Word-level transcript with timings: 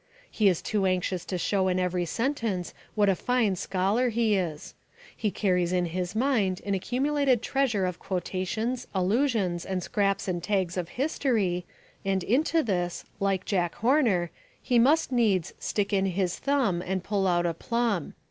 He 0.31 0.47
is 0.49 0.63
too 0.63 0.87
anxious 0.87 1.25
to 1.25 1.37
show 1.37 1.67
in 1.67 1.77
every 1.79 2.05
sentence 2.05 2.73
what 2.95 3.07
a 3.07 3.13
fine 3.13 3.55
scholar 3.55 4.09
he 4.09 4.35
is. 4.35 4.73
He 5.15 5.29
carries 5.29 5.71
in 5.71 5.85
his 5.85 6.15
mind 6.15 6.59
an 6.65 6.73
accumulated 6.73 7.43
treasure 7.43 7.85
of 7.85 7.99
quotations, 7.99 8.87
allusions, 8.95 9.63
and 9.63 9.83
scraps 9.83 10.27
and 10.27 10.41
tags 10.41 10.75
of 10.75 10.89
history, 10.97 11.67
and 12.03 12.23
into 12.23 12.63
this, 12.63 13.05
like 13.19 13.45
Jack 13.45 13.75
Horner, 13.75 14.31
he 14.59 14.79
must 14.79 15.11
needs 15.11 15.53
"stick 15.59 15.93
in 15.93 16.07
his 16.07 16.39
thumb 16.39 16.81
and 16.83 17.03
pull 17.03 17.27
out 17.27 17.45
a 17.45 17.53
plum." 17.53 18.15